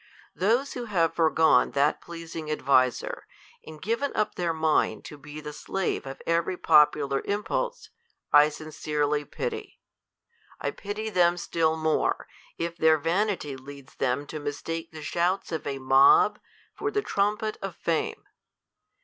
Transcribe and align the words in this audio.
Those 0.33 0.73
who 0.73 0.85
have 0.85 1.13
forgone 1.13 1.73
that 1.73 2.01
pleasing 2.01 2.49
adviser, 2.49 3.27
and 3.63 3.79
given 3.79 4.11
up 4.15 4.33
their 4.33 4.51
mind 4.51 5.05
to 5.05 5.15
be 5.15 5.39
the 5.39 5.53
slave 5.53 6.07
of 6.07 6.23
every 6.25 6.57
popular 6.57 7.21
impulse, 7.25 7.91
I 8.33 8.49
sincerely 8.49 9.23
pity. 9.25 9.79
^ 10.23 10.27
I 10.59 10.71
pity 10.71 11.11
them 11.11 11.37
still 11.37 11.77
more, 11.77 12.27
if 12.57 12.75
their 12.77 12.97
vanity 12.97 13.55
leads 13.55 13.95
diem 13.95 14.25
to 14.25 14.39
mis 14.39 14.63
take 14.63 14.91
the 14.91 15.03
shouts 15.03 15.51
of 15.51 15.67
a 15.67 15.77
mob 15.77 16.39
for 16.73 16.89
die 16.89 17.01
trumpet 17.01 17.57
of 17.61 17.75
fame. 17.75 18.23